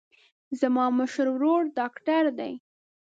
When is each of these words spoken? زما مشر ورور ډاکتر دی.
زما 0.59 0.85
مشر 0.97 1.25
ورور 1.31 1.61
ډاکتر 1.77 2.23
دی. 2.37 2.53